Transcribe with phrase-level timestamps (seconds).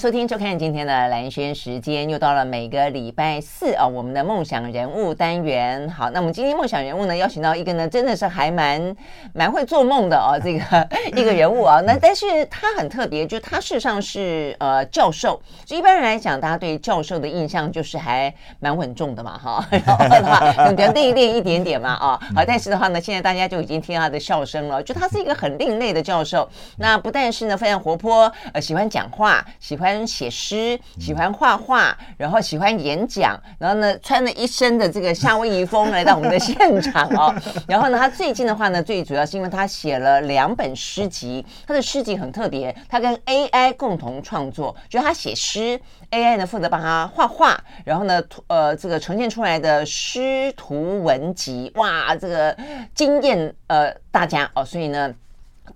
[0.00, 5.86] 收听收看今天的蓝轩时间，又到了每个礼拜四啊，我们的梦想人物单元。
[5.90, 8.96] 好，那我们今天梦想人物呢，邀请到一个呢，真的是还蛮
[9.34, 10.88] 蛮会做梦的哦，这个
[11.20, 11.82] 一个人物啊。
[11.86, 15.38] 那但是他很特别，就他事实上是呃教授。
[15.66, 19.62] 就一般人来讲，大家对教授的印象就是还蛮稳重的嘛，哈。
[19.84, 22.18] 然后的话，可能练一练一点点嘛，啊。
[22.34, 26.48] 好，但是的话呢，现在大家就已经听到他的笑声了，就他是一个很另类的教授。
[26.78, 29.89] 那不但是呢，非常活泼，呃，喜欢讲话，喜欢。
[30.06, 37.34] 写诗，喜欢画画，然后喜欢演讲，然后呢，穿了一身的这个夏威夷风来到我们的现场哦。
[37.68, 52.56] 然后呢，他最近的话呢，最主要是因为他写了两本诗集，他的诗集很特别，他跟 AI 共同创作，就是他写诗，AI 呢负责帮他画画，然后呢，呃，这个呈现出来的诗图文集，哇，这个
[52.94, 55.12] 惊艳呃大家哦，所以呢。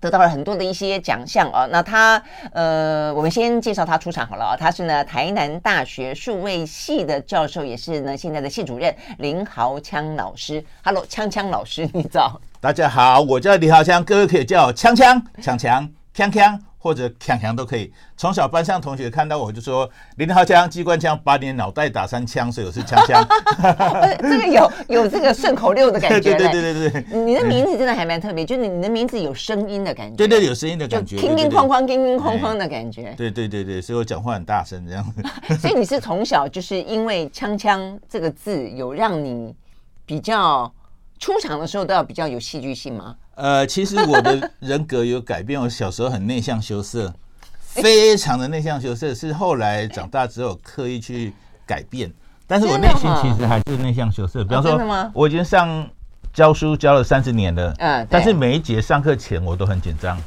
[0.00, 10.64] 得到了很多的一些奖项啊，那他呃，我们先介绍他出场好了啊，他是呢台南大学数位系的教授，也是呢现在的系主任林豪锵老师。
[10.84, 12.40] Hello，枪枪老师，你早。
[12.60, 16.58] 大家好，我叫林豪锵，各位可以叫我羌羌、强强、锵锵。
[16.84, 17.90] 或者强强都可以。
[18.14, 23.26] 从小班上同学看到我就说：“林浩锵机关枪把你脑袋打三枪，所以我是枪枪。
[24.20, 26.36] ”这个有有这个顺口溜的感觉。
[26.36, 27.24] 对对对对对。
[27.24, 30.14] 你的名字真的还蛮特别，就是你的名字有声音的感觉。
[30.14, 31.16] 对对，有声音的感觉。
[31.16, 33.14] 叮叮哐哐，叮叮哐哐的感觉。
[33.16, 35.02] 对对对对，所以我讲话很大声这样。
[35.58, 39.56] 所以你是从小就是因为“锵锵”这个字有让你
[40.04, 40.70] 比较
[41.18, 43.16] 出场的时候都要比较有戏剧性吗？
[43.36, 45.60] 呃，其实我的人格有改变。
[45.60, 47.12] 我小时候很内向羞涩，
[47.58, 51.32] 非常的内向羞涩，是后来长大之后刻意去
[51.66, 52.12] 改变。
[52.46, 54.44] 但是我内心其实还是内向羞涩。
[54.44, 55.88] 比方说，我已经上
[56.32, 60.20] 教书教了三十年了，嗯，但是每一节上课前我都很紧张。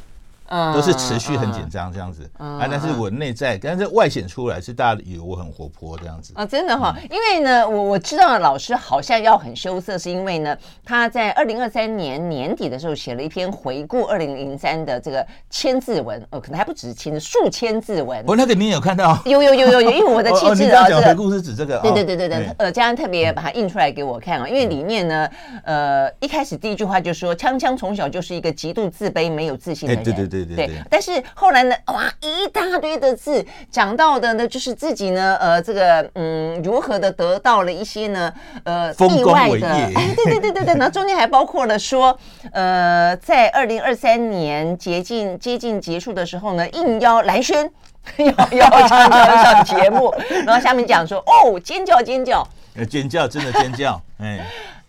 [0.74, 2.28] 都是持续很紧张这样子。
[2.38, 6.32] 啊，但是我内在，但是外显出来是大家以为我很活泼这样子。
[6.36, 18.24] 啊，真的哈，因为呢，我我知道老师好像要很羞涩，是因为呢，他在二零二三年年底的时候写了一篇回顾二零零三的这个千字文，哦，可能还不止千字，数千字文。
[18.26, 19.20] 我那个你有看到？
[19.24, 25.28] 有有有有有，因为我的气质啊，这个回顾是指这个，对对对对对，呃，家人特别把它印出来给我看啊，因为里面呢，
[25.64, 31.22] 呃，一开始第一句话就说，锵锵从小就是一个极度自卑、没有自信的人，对对对对对，但是。
[31.34, 38.32] 后来呢，哇，一大堆的字讲到的呢，就是自己呢，呃，这个嗯，如何的得到了一些呢，
[38.64, 42.16] 呃，意外的，哎，对对对对对， 然后中间还包括了说，
[42.52, 47.70] 呃，在二零二三年接近接近结束的时候呢，应邀来宣
[48.18, 50.12] 要要上节目，
[50.46, 52.46] 然后下面讲说，哦，尖叫尖叫，
[52.76, 54.44] 呃，尖叫真的尖叫，哎，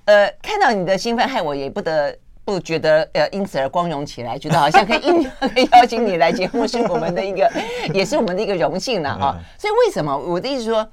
[0.05, 2.15] 呃，看到你的兴奋，害我也不得。
[2.49, 7.51] 不觉得呃，因此而光荣起来，觉得好像可以应可以邀请你来节目，是我们的一个，
[7.93, 9.37] 也是我们的一个荣幸了啊。
[9.57, 10.87] 所以为什么我的意思说，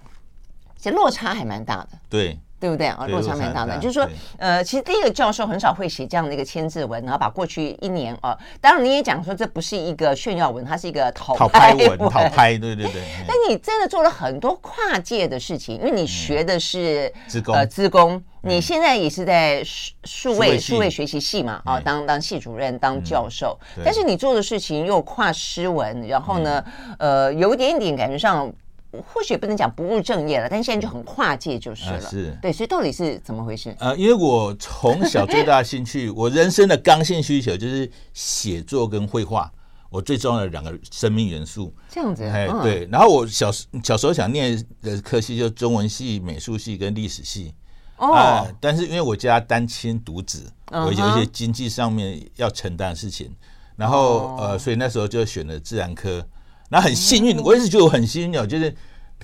[0.77, 1.89] 其实落差还蛮大的。
[2.11, 2.39] 对。
[2.59, 2.87] 对不对？
[2.87, 3.06] 啊？
[3.09, 4.09] 落差蛮大的，就是说，
[4.39, 13.03] 呃，其实第一个教授很少会写这样的一个千字文，然后把过去一年啊，当然你也讲说这不是一个炫耀文，它是一个讨拍文，讨拍，对对对。
[13.28, 26.65] 但你真的做了很多跨界的事情，因为你学的是资工，呃，资工，你现在也是在数数位数位学习系嘛，啊，当当系主任，当教授，但是你做的事情又跨诗文，然后呢，
[26.99, 28.50] 呃，有一点点感觉上。
[28.93, 32.01] 或许不能讲不务正业了，但现在就很跨界就是了。
[32.01, 33.75] 是，对，所以到底是怎么回事？
[33.79, 39.53] 呃，因为我从小最大的兴趣，我人生的刚性需求就是写作跟绘画，
[39.91, 41.75] 我最重要的两个生命元素。
[41.91, 42.89] 这样子，哎，对。
[42.91, 47.53] 然后我小时小时候想念的科系就中文系、美术系跟历史系。
[47.99, 48.47] 哦。
[48.60, 53.34] 但是因为我家单亲独子，我有一些经济上面要承担的事情，
[53.77, 56.27] 然后呃，所以那时候就选了自然科。
[56.68, 58.74] 然后很幸运，我一直觉得我很幸运哦，就是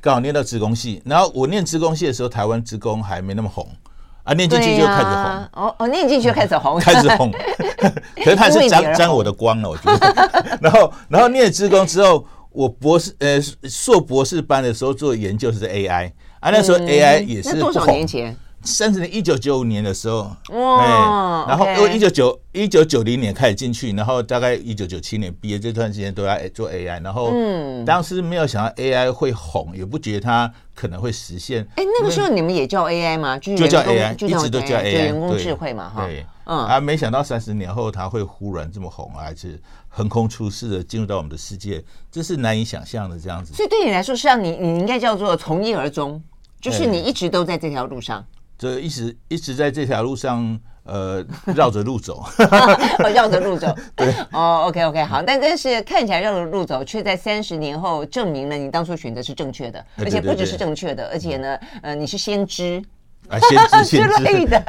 [0.01, 1.03] 刚好念到职工系。
[1.05, 3.69] 然后我念职工系的时候，台湾职工还没那么红
[4.25, 5.49] 啊，念进去就开始红。
[5.53, 7.33] 哦哦，念进去就开始红， 开始红。
[8.23, 10.59] 可是他是沾沾我的光了，我觉得。
[10.63, 18.37] 然后，然后念了资工之后，我博士呃硕博士班的时候做研究是 AI 啊，那时候 AI 也是多少年前？
[18.65, 31.67] 三十年，一九九五年的时候，哇，哎，然后因为一九九一九九零年开始进去，然后大概一九九七年毕业这段时间都在做 AI，然后嗯，当时没有想到 AI 会红，也不觉得它可能会实现。
[31.77, 33.39] 哎，那个时候你们也叫 AI 吗？
[33.39, 36.07] 就叫 AI，就一直都叫 AI，人工智慧嘛，哈。
[36.07, 43.53] 对，嗯，啊，没想到三十年后它会忽然这么红，还是横空出世的进入到我们的世界，这是难以想象的这样子。
[43.55, 46.23] 所以对你来说，实际上你你应该叫做从一而终，
[46.61, 48.25] 就是你一直都在这条路上。
[48.63, 51.21] 这一直一直在这条路上，呃，
[51.57, 52.25] 绕着路走，
[53.13, 53.75] 绕着路走。
[53.97, 62.81] 对，哦，OK OK，好，但但是看起来绕着路走，却在三十年后证明了你当初选择是正确的，而且不只是正确的，而且呢，呃，你是先知。
[63.29, 64.63] 啊，先知 先知之类的，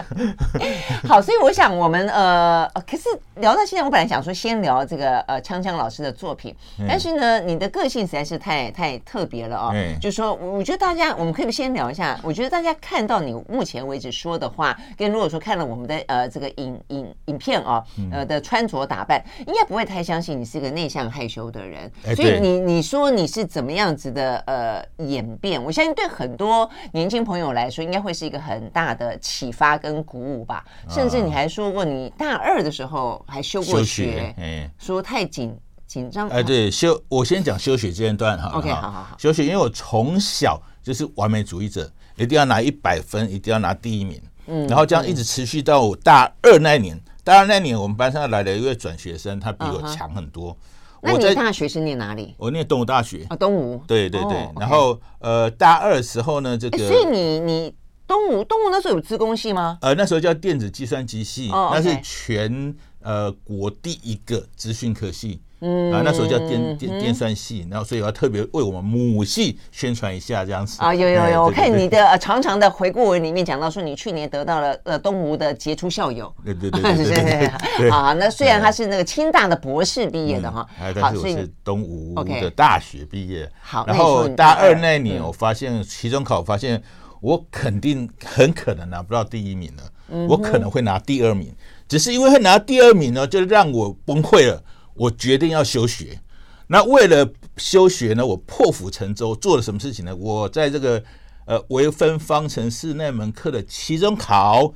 [1.07, 3.03] 好，所以我想我们呃，可是
[3.35, 6.55] 聊到现在，我本来想说先聊这个呃，锵锵老师的作品，
[6.87, 9.73] 但是呢，你的个性实在是太太特别了哦。
[9.99, 21.91] 就是说，我觉得大家我们可以先聊一下，我觉得大家看到你目前为止说的话，跟如果说看了我们的呃这个影影影片哦，呃的穿着打扮，应该不会太相信你是个内向害羞的人。
[22.15, 25.61] 所以你你说你是怎么样子的呃演变？
[25.61, 28.73] 我相信对很多年轻朋友来说，应该会是一个很。
[28.73, 35.55] 大的启发跟鼓舞吧，甚至你还说过，你大二的时候还休过学，哎，说太紧
[35.85, 36.27] 紧张。
[36.29, 38.49] 哎，对，休，我先讲休学阶段哈。
[38.57, 39.15] OK，好好好。
[39.19, 44.19] 休学，因为我从小就是完美主义者，一定要拿一百分，一定要拿第一名。
[44.47, 46.99] 嗯，然后这样一直持续到我大二那年。
[47.23, 50.57] 大二那年，我们班上来了一位转学生，他比我强很多。
[51.03, 52.33] 那你大学是念哪里？
[52.37, 53.77] 我念东吴大学啊，东吴。
[53.85, 54.49] 对对对。
[54.59, 57.75] 然后呃，大二的时候呢，这个所以你你。
[58.13, 59.79] 东吴，东吴那时候有资工系吗？
[59.81, 61.81] 呃，那时候叫电子计算机系，那、oh.
[61.83, 65.41] 是全呃国第一个资讯科系。
[65.65, 70.77] 嗯，啊，那时候叫电电电算系，然后所以我要特别为我们母系宣传一下这样子。
[70.79, 76.31] 啊，有有有，我看你的长长的回顾文里面讲到说，你去年得到了呃 东吴的杰出校友。
[76.45, 77.89] 对对对对对，对，对。
[77.89, 83.49] 好， 那虽然他是那个清大的博士毕业的哈，但是我是东吴的大学毕业。
[83.61, 86.83] 好，然后大二那年，我发现期中考发现。
[87.23, 91.55] 我肯定很可能拿不到第一名了，我可能会拿第二名，
[91.87, 94.61] 只是因为会拿第二名呢，就让我崩溃了。
[94.93, 96.19] 我决定要休学。
[96.67, 100.13] 那为了休学呢，我破釜沉舟做了什么事情呢？
[100.13, 101.01] 我在这个
[101.45, 104.73] 呃微分方程式那门课的期中考，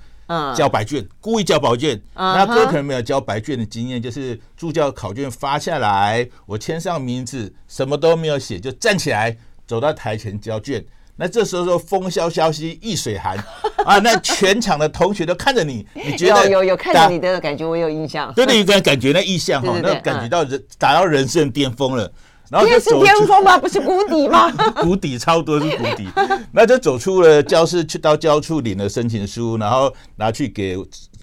[0.56, 2.02] 交白卷，故意交白卷。
[2.16, 10.86] 那各位可能没有交白卷的经验，就是助教考卷发下来，我签上名字，什么都没有写，就站起来走到台前交卷。
[11.18, 13.36] 那这时候说风萧萧兮易水寒
[13.84, 18.32] 啊，那全场的同学都看着你， 你觉得有有有看着你的感觉，我有印象。
[18.34, 22.12] 对对，有感感觉那意象哈，那感觉到人达到人生巅峰了，
[22.50, 23.58] 然后就走巅峰吗？
[23.58, 24.52] 不是谷底吗？
[24.80, 26.08] 谷底超多是谷底，
[26.52, 30.78] 那就走出了教室，去到教处领了申请书，然后拿去给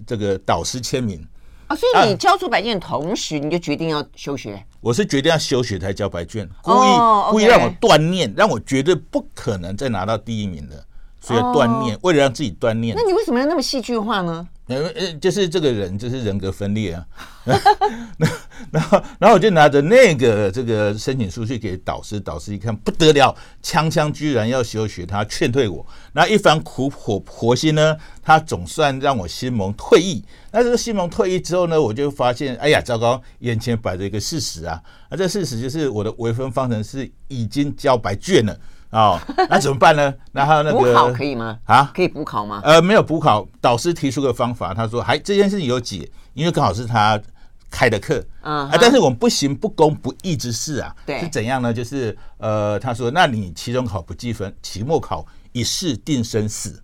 [0.07, 1.25] 这个导师签名。
[1.69, 4.63] 啊，所以你交出白卷的同时，你就决定要休学？
[4.85, 10.85] 我是决定要休学才交白卷，故意故意让我锻炼，让我绝对不可能再拿到第一名的，
[11.23, 12.95] 所以要锻炼，为了让自己锻炼。
[12.95, 14.47] 那你为什么要那么戏剧化呢？
[14.67, 17.07] 呃呃，就是这个人就是人格分裂啊。
[18.17, 18.27] 那
[18.71, 25.87] 然后然后我就拿着那个这个申请书去给导师，导师一看不得了，锵锵居然要休学，他劝退我。
[26.15, 30.25] 那一番苦口婆心呢，他总算让我心蒙退意。
[30.51, 34.81] 那这个心蒙退意之后呢，我就发现，哎呀，糟糕，眼前摆着一个事实啊。
[35.11, 38.59] 那这事实就是我的微分方程式已经交白卷了。
[38.95, 39.21] 哦，
[39.51, 40.15] 那怎么办呢？
[40.31, 41.59] 然后那个补考可以吗？
[41.65, 42.61] 啊，可以补考吗？
[42.63, 47.21] 呃，没有补考，导师提出个方法，他说还这件事情有解，因为刚好是他
[47.69, 48.71] 开的课啊。
[48.81, 51.75] 但是我们不行不公不义之事啊，对，是怎样呢？
[51.75, 56.81] 就是呃，他说，那你期中考不计分，期末考一试定生死。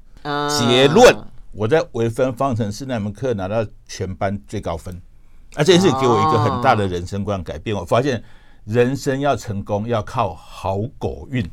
[0.48, 1.16] 结论，
[1.52, 4.92] 我在微分方程式那门课拿到全班最高分。
[5.54, 7.76] 啊，这件事给我一个很大的人生观改变。
[7.76, 8.20] 我发现
[8.64, 11.48] 人生要成功要靠好狗运。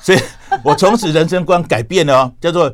[0.00, 0.18] 所以
[0.64, 2.72] 我从此人生观改变了哦，叫做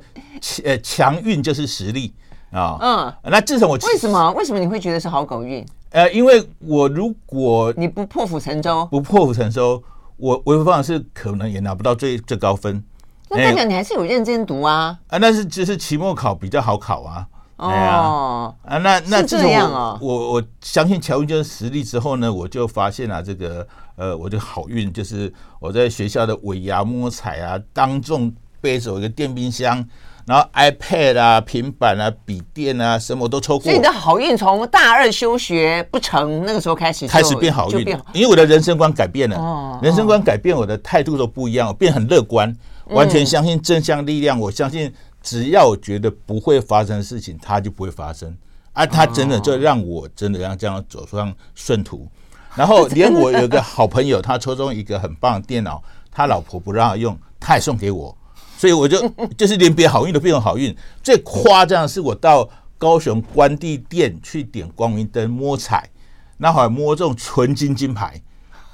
[0.65, 2.15] 呃强运就是实力
[2.51, 2.79] 啊。
[2.81, 5.67] 嗯，那自从我为什么为什么你会觉得是好狗运？
[5.91, 9.83] 呃，因为我如果你不破釜沉舟，不破釜沉舟，
[10.17, 12.83] 我微分方程式可能也拿不到最最高分。
[13.29, 14.99] 那代表你还是有认真读啊？
[15.09, 17.27] 啊，那是只是期末考比较好考啊。
[17.57, 23.67] 哦，啊，那那这样哦，我我相信乔云就是实力之后呢，我就发现了这个。
[23.99, 29.83] 呃，我的好运就是我在学校的尾牙摸彩啊，当众背走一个电冰箱，
[30.27, 33.65] 然后 iPad 啊、平板啊、笔电啊，什么都抽过。
[33.65, 42.55] 所以你的好运从大二休学不成那个时候开始，开始变好运，因为我的人生观改变了，哦、人生观改变，我的态度都不一样，我变很乐观，
[42.89, 44.93] 完全相信正向力量，我相信。
[45.27, 48.33] 只要我觉得不会发生的事情，它就不会发生
[48.73, 48.87] 啊。
[48.87, 52.09] 他真的就让我真的让这样走上顺途。
[52.55, 58.17] 然后 连我有个好朋友，他抽中一个很棒的电脑，他老婆不让他用，他也送给我，
[58.57, 58.97] 所以我就
[59.37, 60.73] 就是连别好运都变成好运。
[61.03, 65.91] 最夸张的是，我到高雄关帝殿去点光明灯摸彩，
[66.37, 68.23] 那会儿摸中纯金金牌，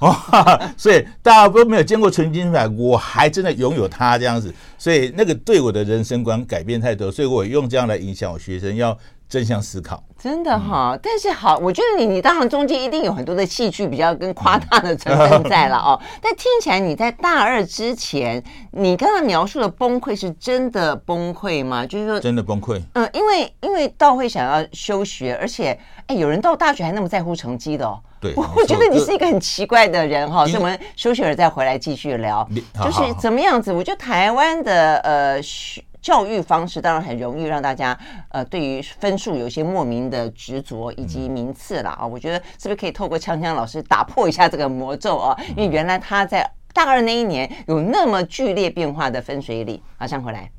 [0.03, 0.15] 哦
[0.77, 8.97] 所以大家都没有见过纯金牌，我还真的拥有它这样子，所以那个对我的人生观改变太多，所以我用这样来影响我学生要。
[9.29, 10.99] 正向思考，真的哈、哦。
[11.01, 15.99] 但是好，我觉得你你当然中间一定有很多的戏剧比较跟夸大的成分在了哦。
[16.21, 21.83] 但听起来你在大二之前，你刚刚描述的崩溃是真的崩溃吗？
[21.85, 22.79] 就是说真的崩溃。
[22.93, 27.99] 嗯，因为因为到会想要休学，而且哎，有人到大学还那么在乎成绩的哦。
[28.21, 30.45] 对，我觉得你是一个很奇怪的人哈。
[30.45, 33.73] 所以我们休学了再回来继续聊，就是怎么样子？
[33.73, 35.83] 我觉得台湾的呃学。
[36.03, 37.97] 教育方式当然很容易让大家
[38.29, 45.35] 呃对于分数有一些莫名的执着以及名次了啊，我觉得是不是可以透过锵锵老师打破一下这个魔咒啊？
[45.55, 49.81] 因为原来他在大二那一年有那么剧烈变化的分水岭。
[49.97, 50.51] 马上回来。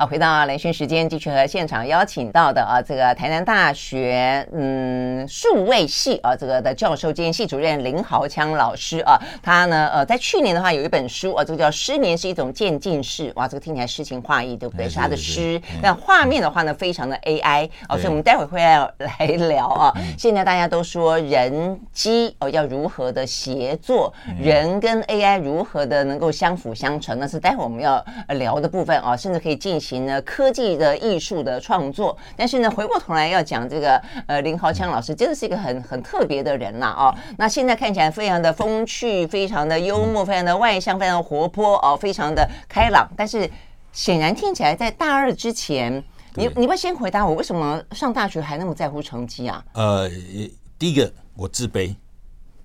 [0.00, 14.88] 好，回到兰萱时间，继续和现场邀请到的啊，这个台南大学嗯数位系啊，这个的教授兼系主任林豪羌老师啊，他呢呃在去年的话有一本书啊，这个叫《失眠是一种渐进式》，哇，这个听起来诗情画意，对不对？
[14.88, 19.92] 是他的诗，那画面的话呢，非常的 AI 哦，所以我们待会会要来聊啊。
[20.16, 29.89] 现在大家都说人机哦要如何的协作，人跟 AI 如何的能够相辅相成，那是待会我们要聊的部分啊，甚至可以进行。
[29.98, 37.14] 呢，科技的艺术的创作，但是呢，回过头来要讲这个呃，林豪强老师真的是一个很很特别的人啦哦。
[37.36, 43.10] 那现在看起来非常的风趣，非常的幽默，非常的外向，非常的活泼哦，非常的开朗。
[43.16, 43.50] 但是
[43.92, 46.02] 显然听起来在大二之前，
[46.34, 49.64] 你你不先回答我，为什么上大学还那么在乎成绩啊？
[49.72, 50.08] 呃，
[50.78, 51.94] 第一个我自卑，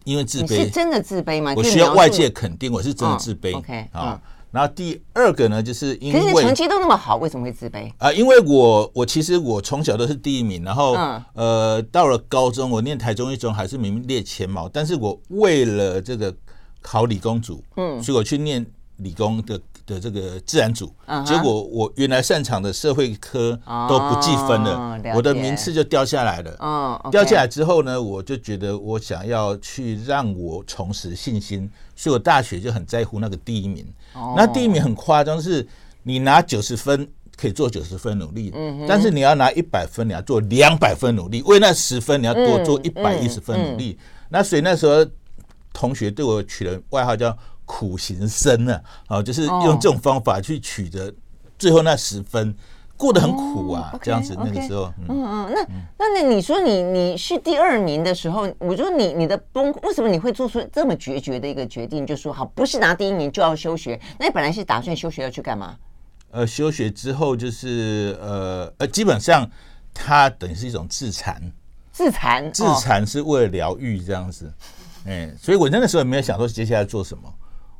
[0.04, 1.54] 因为自卑是真的自卑吗？
[1.56, 3.58] 我需要外界肯定，我是真的自卑。
[3.58, 4.22] OK 啊。
[4.56, 8.10] 然后第二个呢，就是因为可是成绩都那么好，为什么会自卑啊？
[8.14, 16.34] 因为我我其实我从小都是第一名，然后、嗯、呃到了高中，我念台中一中还是名列前茅，但是我为了这个
[16.82, 26.58] 考理工组，嗯，所以我去念理工的的这个自然组，嗯、结果我原来擅长的社会科都不计分了，我的名次就掉下来了。
[26.60, 33.86] 嗯，掉下来之后呢，我就觉得我想要去让我重拾信心，所以我大学就很在乎那个第一名。
[34.36, 35.68] 那第一名很夸张，是
[36.04, 38.52] 你拿九十分可以做九十分努力，
[38.88, 44.00] 但是你要拿一百分，你要做两百分努力，为那十分你要多做一百一十分努力。
[44.30, 45.06] 那所以那时候
[45.72, 51.14] 同学对我取了外号叫“苦行僧”呢，啊，就是用这种方法去取得
[51.58, 52.56] 最后那十分。
[52.98, 55.62] 过得很苦啊，这样子那个时候，嗯嗯，那
[55.98, 62.08] 那那你说你你是第二名的时候，我说你你的崩，为什么你会做出这么决绝的一个决定？
[62.08, 64.00] 就说好，不是拿第一名就要休学。
[64.18, 65.76] 那你本来是打算休学要去干嘛？
[66.32, 69.46] 呃，休学之后就是呃呃，基本上
[69.94, 71.52] 它等于是一种自残，
[71.92, 74.50] 自残，自残是为了疗愈这样子。
[75.06, 77.24] 哎，所以我那个时候也没有想说接下来做什么，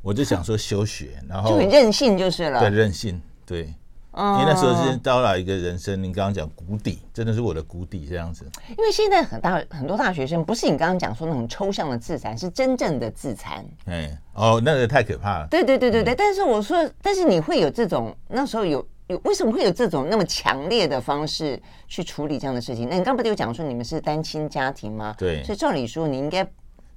[0.06, 3.74] 我就想说休学，然后就很任性就是了，对，任性，对。
[4.18, 8.48] 因为那时候是到了一个人生，你刚刚讲谷底，真的是我的谷底这样子。
[8.70, 13.62] 因为现在很大很多大学生，不是你刚刚讲说那种抽象的自残，是真正的自残。
[13.84, 15.48] 哎，哦，那个太可怕了。
[15.50, 22.88] 对对对对对，但是我说，但是你会有这种那时候有有为什么会有这种那么强烈的方式去处理这样的事情？
[22.88, 25.14] 那你刚刚不就讲说你们是单亲家庭吗？
[25.18, 26.48] 对，所以照理说你应该。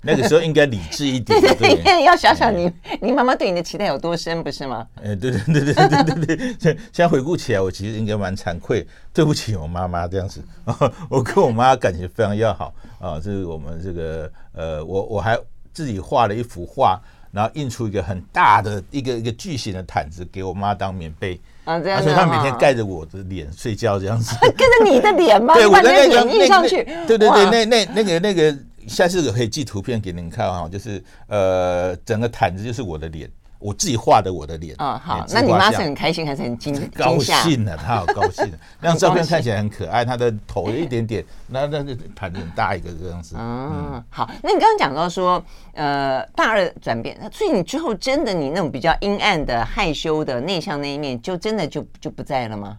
[0.02, 4.88] 那个时候应该理智一点， 对对对，要想想你你妈妈对你的期待有多深，不是吗？
[5.04, 10.42] 哎，对对对对对对对，现 现在回顾起来，我其实应该蛮惭愧，对不起我妈妈这样子。
[11.10, 15.38] 我跟我妈感情非常要好啊，这是我们这个呃，我我还
[15.74, 16.98] 自己画了一幅画，
[17.32, 25.56] 然后印出一个很大的一个一个巨型的毯子给我妈当棉被啊，这样，所以她每天盖着我的脸睡觉这样子，跟着你的脸吗？
[25.56, 28.58] 对，我的那个印上去，对对对，那那那个那个。
[28.90, 33.30] 下次我可以寄图片给您看哈，就是呃，整个毯子就是我的脸，
[33.60, 34.76] 我自己画的我的脸。
[34.80, 37.78] 嗯，好，那你妈是很开心还是很惊高兴的？
[37.78, 43.36] 她好高兴，那张照片看起来很可爱，她的头有一点点，那那那毯子很大一个这样子。
[43.38, 45.44] 嗯，好，那你刚刚讲到说，
[45.74, 52.78] 呃，大二转变，所以你之后真的你那种比较阴暗的、害羞的、内向那一面，就真的就就不在了吗？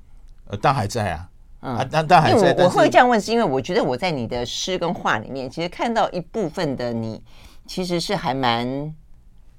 [0.48, 1.26] 呃，当然还在啊。
[1.62, 2.54] 嗯，但但还在。
[2.54, 7.22] 我我会这样问，是因为我觉得我在你的诗跟画里面，其实看到一部分的你，
[7.66, 8.94] 其实是还蛮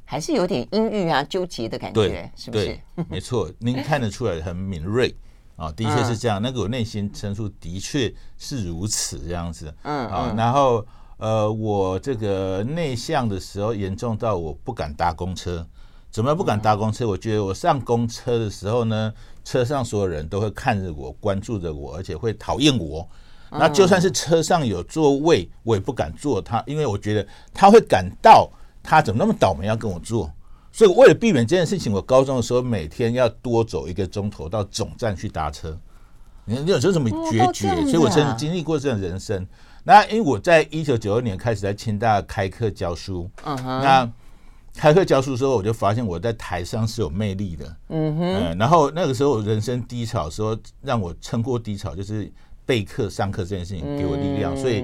[0.03, 2.79] 还是有点阴郁啊、纠结的感觉，是不是？
[3.07, 5.15] 没错，您看得出来很敏锐
[5.55, 6.41] 啊，的确是这样。
[6.41, 10.85] 那个我内心深处的确是如此这样子，嗯啊，然后
[11.17, 15.65] 呃，我这个内向的时候严重到我不敢搭公车。
[16.09, 17.07] 怎么不敢搭公车？
[17.07, 23.07] 我觉得我上公车的时候呢，车上所有人都会看着我，关注着我，而且会讨厌我。
[23.49, 28.49] 那就算是车上有座位，我也不敢坐他，因为我觉得他会感到
[28.81, 30.31] 他怎么那么倒霉要跟我坐。
[30.71, 35.77] 所以为了避免这件事情，我高中的时候每天要多走一个钟头到总站去搭车。
[36.45, 37.67] 你你有这种决绝？
[37.85, 39.45] 所以我真的经历过这样的人生。
[39.83, 44.09] 那因为我在一九九二年开始在清大开课教书，那。
[44.75, 47.75] 开课教书的时候，我就发现我在台上是有魅力的。
[47.89, 52.31] 嗯哼、呃，然后那个时候人生低潮的时候，让我撑过低潮，就是
[52.65, 54.55] 备课上课这件事情给我力量。
[54.55, 54.83] 所以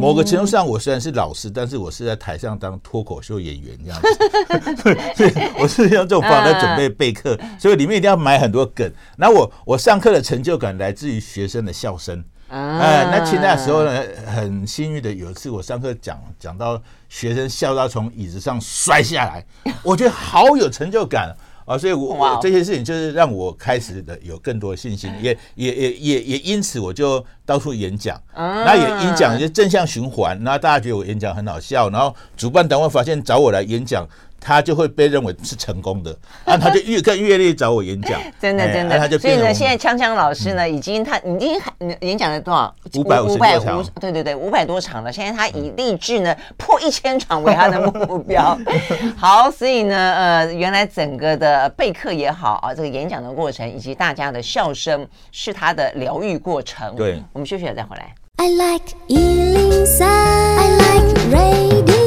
[0.00, 5.14] 某个程度上，我虽然是老师，但是我是在台上当脱口秀演员这样子。
[5.16, 8.90] 所以我是用这种方法来准备备课，所以里面一定要埋很多梗。
[9.16, 12.24] 然后我我上课的成就感来自于学生的笑声。
[12.54, 14.00] 哎，那清大的时候呢，
[14.32, 19.44] 很幸运的有一次我上课讲讲到学生笑到从椅子上摔下来，
[19.82, 21.34] 我觉得好有成就感
[21.66, 21.76] 啊！
[21.76, 34.06] 所以我，我这些事情就是让我开始的有更多的信心，也也也也也因此我就到处演讲，那也演讲就正向循环，然后大家觉得我演讲很好笑，然后主办单位发现找我来演讲。
[34.46, 38.98] 他就会被认为是成功的， 啊，他就越更越乐意找我演讲， 真的真的。
[38.98, 41.58] 他就所以呢，现在锵锵老师呢，已经他已经
[42.02, 42.74] 演讲了多少？
[42.96, 45.10] 五百五十多场，对对对，五百多场了。
[45.10, 48.56] 现在他以立志呢破一千场为他的目标。
[49.16, 56.94] 好，所以呢，呃，原来整个的备课也好啊，这个演讲的过程以及大家的笑声是他的疗愈过程。
[56.96, 58.14] 对，我们休息了再回来。
[58.36, 62.03] I like 103, I like radio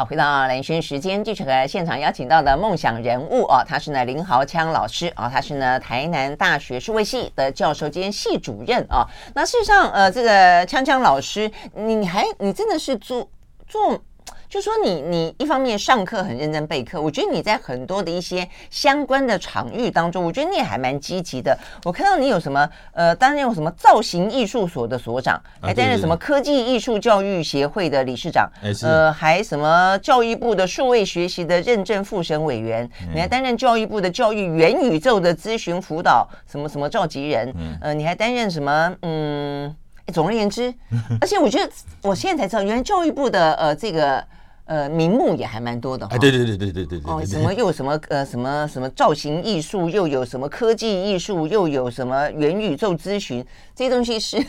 [0.00, 9.04] 好，回到蓝轩时间，继续和现场邀请到的梦想人物哦，他是呢林豪锵老师、哦，他是呢台南大学数位系的教授兼系主任、哦。
[9.34, 13.28] 那事实上，呃，这个锵锵老师，你还你真的是做
[13.66, 14.00] 做。
[14.48, 21.56] 就说你你一方面上课很认真备课，我觉得你在很多的一些相关的场域当中，我觉得你也还蛮积极的。
[21.84, 28.50] 我看到你有什么呃，担任有什么造型艺术所的所长，还担任什么科技艺术教育协会的理事长，
[28.82, 39.76] 呃，还什么教育部的数位学习的认证复审委员，你还担任教育部的教育元宇宙的咨询辅导什么什么召集人，呃，你还担任什么嗯，
[40.10, 40.72] 总而言之，
[41.20, 41.70] 而且我觉得
[42.00, 44.24] 我现在才知道，原来教育部的呃这个。
[44.68, 46.14] 呃，名目也还蛮多的哈。
[46.14, 47.10] 哎，对对对对对对对。
[47.10, 53.42] 哦，什么又什么呃什么什么造型艺术，又有什么科技艺术，又有什么元宇宙咨询，
[53.74, 54.44] 这些东西是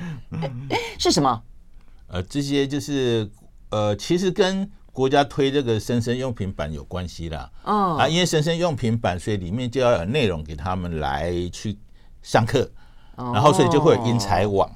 [0.98, 1.42] 是什么？
[2.08, 3.30] 呃，这些就是
[3.68, 7.50] 呃，其实跟国家推这个生生用品板有关系啦。
[7.64, 7.98] 哦。
[8.00, 11.76] 啊，因为生生用品板，所以里面就要有内容给他们来去
[12.22, 12.66] 上课，
[13.16, 14.66] 然后所以就会有英才网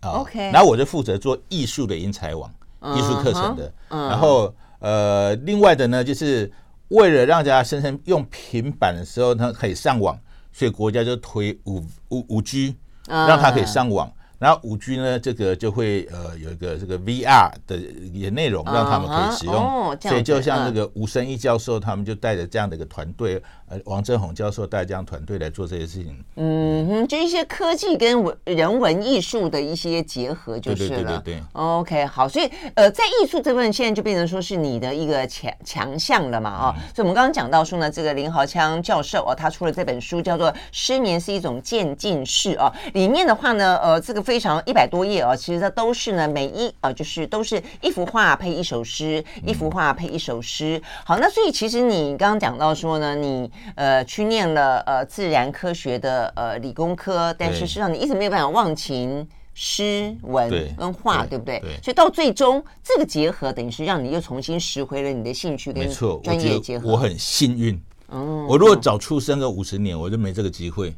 [0.00, 0.10] 啊。
[0.18, 0.50] OK。
[0.50, 2.52] 然后我就负责做艺术的英才网。
[2.96, 6.50] 艺术课程的，然后呃，另外的呢，就是
[6.88, 10.18] 为了让大家生生用平板的时候，他可以上网，
[10.52, 14.12] 所以国家就推五五五 G，让他可以上网。
[14.44, 19.96] 然后五 G 呢，这个就会呃有一个这个 VR 的一些内容，让他们可以使用。
[20.02, 23.42] 所以就像这个吴生一教授，他们就带着这样的一个团队。
[23.66, 30.88] 呃，王正宏教授带这样团队来做这些事情，嗯哼，就一些科技跟文人文艺术的一些结合就是了。
[30.88, 31.42] 对对对对对。
[31.54, 50.80] OK，好，所以呃，在艺术这部分现在就变成说是你的一个强强项了嘛，啊、哦，所以我们刚刚讲到说呢，这个林豪枪教授哦，他出了这本书叫做《失眠是一种渐进式》哦，里面的话呢，呃，这个非常一百多页哦，其实它都是呢每一啊、呃，就是都是一幅画配一首诗，一幅画配一首诗。
[51.04, 61.60] 好，那所以其实你刚刚讲到说呢，你呃，去念了呃自然科学的呃理工科，但是实际上你一直没有办法忘情诗文跟画，对，对不对？
[61.60, 65.88] 对，所以到最终这个结合，等于是让你又重新拾回了你的兴趣跟
[66.22, 66.88] 专业结合。
[66.88, 70.94] 我，我很幸运，嗯，我如果早出生个五十年，我就没这个机会。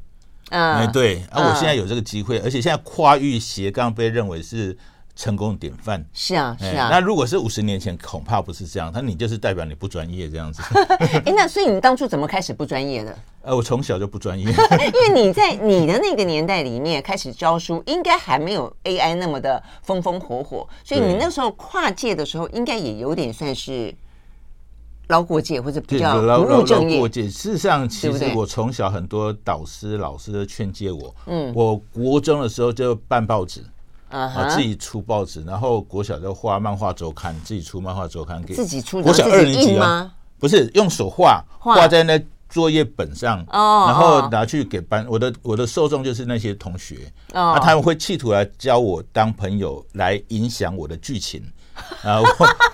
[0.51, 4.77] 嗯，哎，对，而、啊、我现在有这个机会，而且现在跨域斜杠被认为是。
[5.19, 8.93] 成功典范是啊是啊，那如果是五十年前，恐怕不是这样。
[8.93, 10.63] 他你就是代表你不专业这样子。
[11.25, 13.19] 哎，那所以你当初怎么开始不专业的？
[13.41, 23.95] 呃，我从小就不专业， 因为你在你的那个年代里面开始教书，应该还没有 AI 那么的风风火火，所以你那时候跨界的时候，应该也有点算是
[25.09, 26.99] 捞过界或者比较不务正业。
[26.99, 33.64] 过界，事实上，其实我从小很多导师老师都劝诫我，嗯，我国中的时候就办报纸。
[34.09, 40.12] 啊自己出报纸，然后国小就画漫画周刊，自己出漫画周刊给自己出，国小二年级吗？
[40.38, 45.05] 不是用手画，画画在那作业本上，哦然后拿去给班。
[45.11, 51.42] 我的我的受众就是那些同学，哦那他们会企图来教我当朋友，来影响我的剧情。
[52.03, 52.27] 啊，我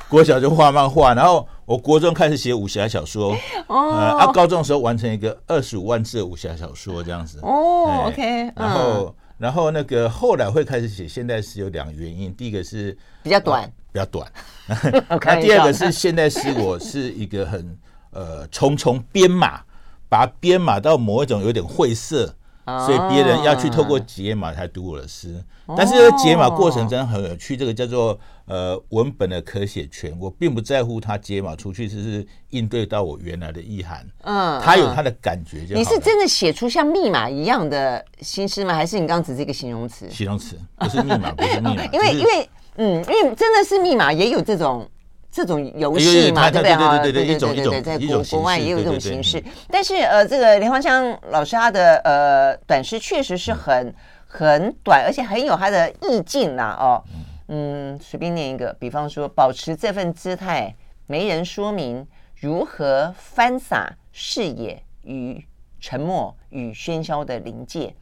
[0.09, 3.37] 国小就画漫画，然后我国中开始写武侠小说，
[3.67, 7.39] 哦呃，啊，高中的时候完成一个二十五万字的武侠小说这样子。
[7.43, 14.31] 哦哎，OK，嗯然后然后那个后来会开始写现代诗有两个原因，第一个是比较短，比较短。
[15.25, 17.77] 那第二个是现代诗，我是一个很
[18.11, 19.63] 呃重重编码，
[20.09, 22.35] 把它编码到某一种有点晦涩，
[22.67, 25.43] 哦所以别人要去透过解码才读我的诗。
[25.77, 28.19] 但是解码过程真的很有趣，这个叫做
[28.53, 35.79] 呃文本的可写权，我并不在乎他解码出去是不是应对到我原来的意涵，嗯，他有嗯它的感觉就好了。
[35.79, 38.75] 你是真的写出像密码一样的新诗吗？
[38.75, 40.07] 还是你刚刚只是一个形容词？
[40.11, 44.87] 形容词，不是密码， 不是密码，因为因为嗯，因为真的是密码也有这种
[45.31, 46.77] 这种游有戏嘛，对不对？
[46.77, 49.45] 哈，对对对对一种对对，在国国外也有这种形式嗯。
[49.71, 53.95] 但是呃，这个连环香老师他的呃短诗确实是很
[54.27, 56.77] 很短，而且很有他的意境啦。
[56.79, 57.03] 哦，
[57.49, 60.75] 嗯，随便念一个，比方说，保持这份姿态，
[61.07, 62.07] 没人说明
[62.41, 65.45] 如何翻洒视野与
[65.81, 67.95] 沉默与喧嚣的临界。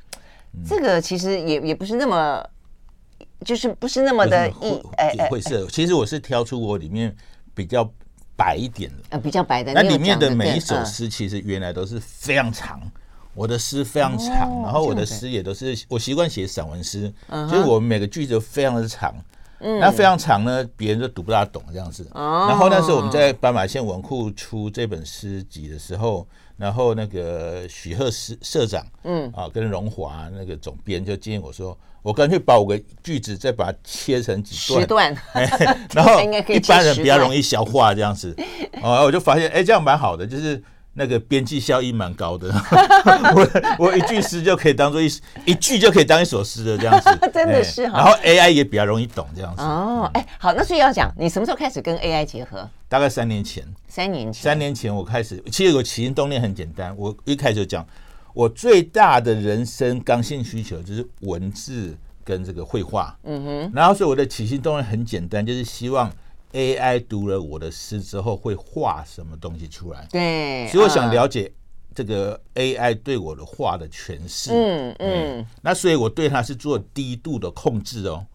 [0.67, 2.45] 这个其实也也不是那么，
[3.45, 7.15] 就是不是那么的意，哎哎会是，其实我是挑出我里面
[7.55, 7.89] 比较
[8.37, 8.97] 白一点的。
[9.11, 9.73] 呃，比较白的。
[9.73, 12.81] 那里面的每一首诗，其实原来都是非常长。
[13.33, 17.13] 我的诗非常长，哦然后我的诗也都是我习惯写散文诗，
[17.49, 19.15] 所以我每个句子都非常的长。
[19.61, 22.09] 那非常长呢，别人就读不大懂这样子。
[22.13, 22.47] 哦。
[22.49, 29.31] 然后那时候我们在斑马线文库出这本诗集的时候，然后那个许鹤社社长，嗯。
[29.35, 34.81] 啊，跟荣华那个总编就建议我说，我干脆把五个句子再把它切成几段。
[34.81, 35.17] 十，段，
[35.93, 38.35] 然后 一般人比较容易消化这样子，
[38.83, 40.63] 哦，我就发现，哎，这样蛮好的，就是
[40.95, 42.53] 那个边际效益蛮高的。
[43.35, 45.07] 我我一句诗就可以当做一
[45.45, 49.63] 一句就可以当一首诗的这样子， 真的是哈哎然后 AI 也比较容易懂这样子。
[49.63, 52.69] 哦，哎，好，那所以要讲，你什么时候开始跟 AI 结合？
[52.89, 54.43] 大概三年前，三年前。
[54.43, 57.87] 三年前我开始，其实我起心动念很简单，我一开始就讲，
[58.35, 63.17] 我最大的人生刚性需求就是文字跟这个绘画。
[63.23, 66.11] 嗯哼，然后所以我的起心动念很简单，就是希望
[66.53, 70.07] AI 读了我的诗之后会画什么东西出来。
[70.11, 71.53] 对，所以我想嗯了解
[71.95, 74.51] 这个 AI 对我的画的诠释。
[74.53, 78.27] 嗯嗯哎那所以我对它是做低度的控制哦，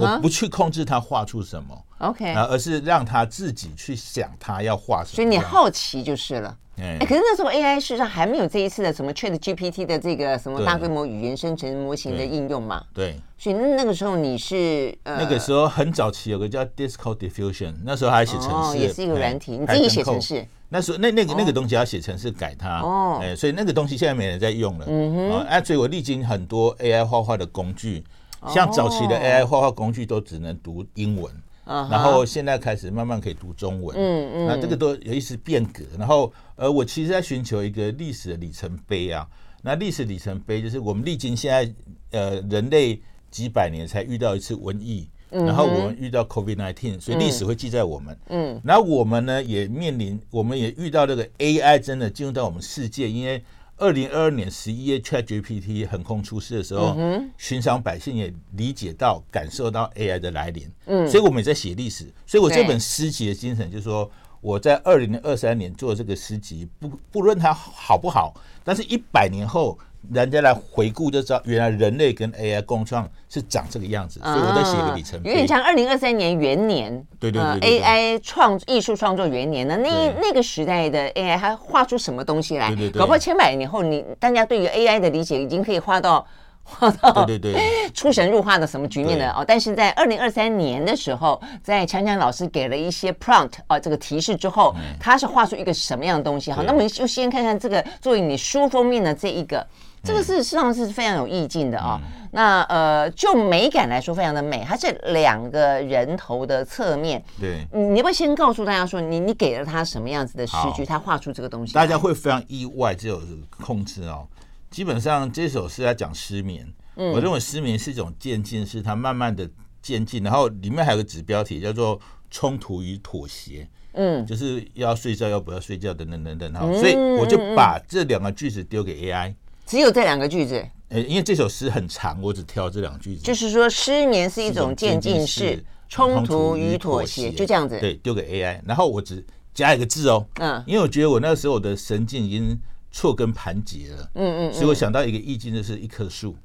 [0.00, 5.14] 我不去控制他画出什么，，OK，啊，而是让他自己去想他要画什么。
[5.16, 6.58] 所以你好奇就是了。
[6.78, 6.98] 哎。
[7.00, 12.28] 哎，可是那时候 AI 事实上还没有这一次的什么 Chat GPT 的这个什么大规模语言生成模型的对。
[12.28, 20.46] 应用嘛，对，所以那个时候你是呃那个时候很早期有个叫 Disco Diffusion，那时候还写程式，哦也是一个软体哎你自己写程式。
[20.70, 23.18] 那时候那那个那个东西要写程式改它，哦。
[23.20, 24.86] 哎，所以那个东西现在没人在用了。
[24.88, 28.02] 嗯哼，啊，所以我历经很多 AI 画画的工具，
[28.48, 31.30] 像早期的 AI 画画工具都只能读英文。
[31.64, 35.84] 然后现在开始慢慢可以读中文，嗯嗯那这个都有一丝变革。
[35.98, 39.26] 然后，呃，我其实在寻求一个历史的里程碑啊。
[39.62, 41.72] 那历史里程碑就是我们历经现在
[42.10, 48.18] 呃人类几百年才遇到一次瘟疫，然后我们遇到 COVID-19，所以历史会记在我们。
[48.28, 53.42] 嗯，然后我们呢也面临，我们也遇到这个 AI 真的进入到我们世界，因为
[53.76, 56.96] 二零二二年十一月 ChatGPT 横空出世的时候，
[57.36, 60.70] 寻常百姓也理解到、感受到 AI 的来临。
[60.86, 62.12] 嗯，所以我们也在写历史。
[62.26, 69.78] 所以我这本诗集的精神就是说，我在二零二三年做这个诗集，不不论它好不好，但是一百年后。
[70.10, 75.30] 人家来回顾就知道，原来人类跟 AI 共创是长这个样子，所以我在写一个里程碑。
[75.30, 82.68] 有点像二零二三年元年，对对对，AI 创艺术创作元年呢，那对那个时代的 AI 它画出什么东西来？
[82.68, 86.26] 对对对搞不好千百年后，你大家对于 AI 的理解已经可以画到
[86.64, 87.62] 画到对对对。
[87.94, 89.44] 出神入化的什么局面了对哦？
[89.46, 96.50] 但是在二零二三年的时候，在强强老师给了一些 prompt 哦，这个提示之后，他是画出一个什么样的东西？
[96.50, 99.64] 好，那我们就先看看这个作为你书封面的这一个。
[100.02, 102.00] 这个是实际上是非常有意境的啊、哦。
[102.02, 104.64] 嗯、那呃，就美感来说，非常的美。
[104.66, 107.22] 它是两个人头的侧面。
[107.40, 111.72] 对，你要不要先告诉大家说，你你给了他什么样子的诗句，他画出这个东西？
[111.72, 114.26] 大家会非常意外，这首控制哦。
[114.70, 116.66] 基本上这首诗在讲失眠。
[116.96, 119.48] 嗯，我认为失眠是一种渐进，是它慢慢的
[119.80, 120.22] 渐进。
[120.22, 123.68] 然后里面还有个指标题叫做“冲突与妥协”。
[123.94, 126.52] 嗯，就是要睡觉要不要睡觉等等等等。
[126.54, 129.34] 哈，所以我就把这两个句子丢给 AI。
[129.66, 133.22] 只有这两个句子，呃，因为这首诗很长，我只挑这两句子。
[133.22, 137.78] 就是说，失眠是一种渐进式冲突与妥协，就这样子。
[137.80, 140.26] 对，丢给 AI，然后我只加一个字哦。
[140.34, 142.58] 嗯，因为我觉得我那个时候我的神经已经
[142.90, 144.10] 错根盘结了。
[144.14, 144.52] 嗯嗯。
[144.52, 146.36] 所以我想到一个意境，就是一棵树。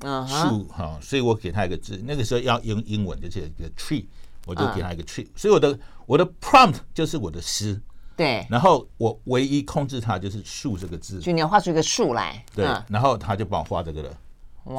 [0.00, 0.26] 嗯。
[0.28, 2.02] 树哈，所以我给他一个字。
[2.04, 4.04] 那个时候要用英文，就是一个 tree，
[4.46, 5.26] 我就给他一个 tree。
[5.34, 7.80] 所以我的我的 prompt 就是我的诗。
[8.16, 12.44] 对，然后我唯一控制它就是“树”这个字，就你要画出一个树来。
[12.54, 14.10] 对，然后他就帮我画这个了。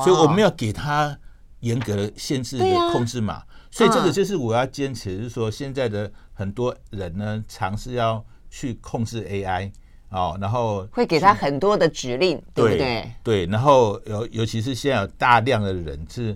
[0.04, 1.16] 所以我没有给他
[1.60, 9.72] 严格的限制的控制码，所以这个就是我要坚持，就是说现在的很多人呢，尝试要去控制 AI
[10.10, 13.12] 哦，然后会给他很多的指令，对不对？
[13.22, 16.36] 对，然后尤尤其是现在有大量的人是，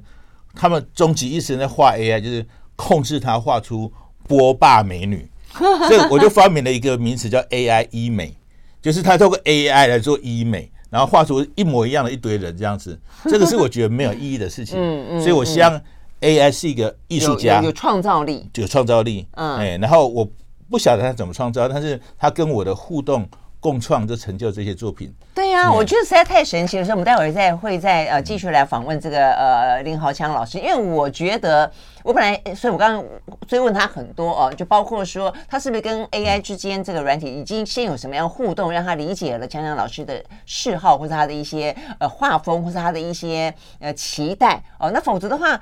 [0.54, 3.92] 他们终极一生在画 AI，就是控制他画出
[4.28, 5.28] 波霸美女。
[5.54, 8.34] 所以我就发明了一个名词叫 AI 医美，
[8.82, 12.98] 就是他透过 AI 来做医美，然后画出一模一样的一堆人这样子。
[13.26, 14.78] 这个是我觉得没有意义的事情。
[14.80, 15.22] 嗯嗯。
[15.22, 15.82] 所以我希望
[16.22, 19.28] AI 是一个艺术家，有创造力，有创造力。
[19.32, 19.58] 嗯。
[19.58, 20.28] 哎，然后我
[20.70, 23.28] 不晓得他怎么创造，但是他跟我的互动。
[23.60, 25.14] 共创就成就这些作品。
[25.36, 26.86] 对呀、啊，我觉得实在太神奇了。
[26.86, 31.70] 所以，我们待会儿再会再呃继续来访问这个呃林豪强老师，因为我觉得
[32.04, 33.06] 我本来，所以我刚刚
[33.48, 44.90] 追问他很多哦，就包括说他是不是跟 AI 之间这个软体已经先有什么样互动，让他理解了强强老师的嗜好，或者他的一些呃画风，或者他的一些呃期待哦。
[44.92, 45.60] 那否则的话，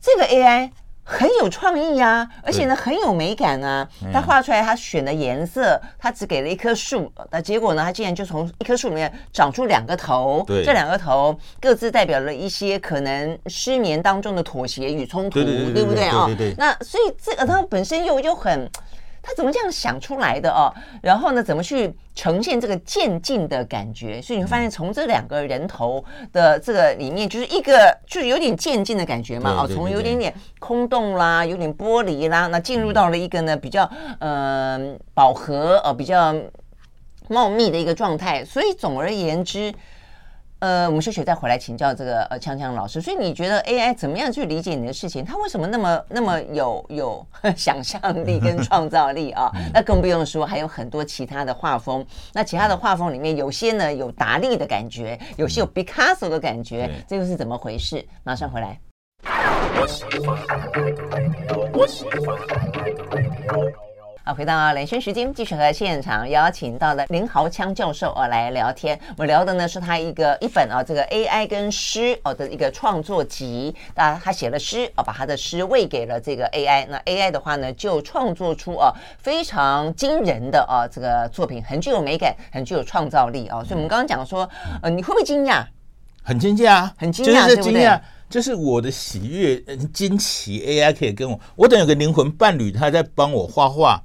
[0.00, 0.70] 这个 AI。
[1.08, 3.88] 很有创意啊，而且呢很有美感啊。
[4.12, 10.42] 他画出来，他选的颜色，他只给了一棵树，那结果呢，他竟然就从一棵树里面长出两个头。
[10.44, 16.28] 对，这两个头各自代表了一些可能失眠当中的妥协与冲突，对不对啊？
[16.58, 18.68] 那所以这个他本身又又很。
[19.26, 20.72] 他怎么这样想出来的哦？
[21.02, 24.22] 然后呢，怎么去呈现这个渐进的感觉？
[24.22, 29.64] 所以你会发现，从这两个人头的这个里面，就是一个就是有点渐进的感觉嘛。
[29.64, 36.32] 哦，从有点点空洞啦，有点玻璃啦，那进入到了一个呢比较嗯、呃、饱和呃比较
[37.28, 38.44] 茂密的一个状态。
[38.44, 39.74] 所以总而言之。
[40.60, 43.00] 呃，我们休息再回来请教这个呃强强老师。
[43.00, 45.24] 所以你觉得 AI 怎么样去理解你的事情？
[45.24, 49.52] 它为什么那么那么有有想象力跟创造力啊？
[49.74, 52.04] 那更不用说还有很多其他的画风。
[52.32, 58.02] 那其他的画风里面有些呢有达利的感觉，有些有毕卡索的感觉，这又是怎么回事？
[58.24, 58.80] 马上回来。
[64.28, 68.98] 好，回到兰萱时间，继续和现场邀请到了林豪强教授啊来聊天。
[69.10, 73.72] 我们聊的呢是他一个一本啊这个 AI 跟诗哦的一个创作集。
[73.94, 76.88] 那他写了诗啊，把他的诗喂给了这个 AI。
[76.88, 83.62] 那 AI 的话呢，就创作出啊非常惊人的啊这个作品，很具有美感，很具有创造力啊。
[83.62, 84.50] 所以我们刚刚讲说，
[84.82, 85.64] 呃，你会不会惊讶？
[86.24, 88.00] 很惊讶，很惊讶，对不对？
[88.28, 89.56] 就是我的喜悦、
[89.92, 94.00] 惊奇，AI 可以跟我，我等有个灵魂伴侣，他在帮我画画，